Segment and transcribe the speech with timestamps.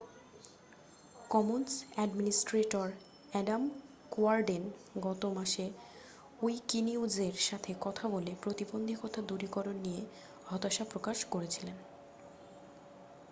[1.29, 2.87] Commons administrator
[3.31, 3.61] Adam
[4.11, 4.63] Cuerden
[4.99, 5.65] গত মাসে
[6.41, 10.01] উইকিনিউজের সাথে কথা বলে প্রতিবন্ধতা দূরীকরণ নিয়ে
[10.45, 11.77] হতাশা প্রকাশ করেছিলেন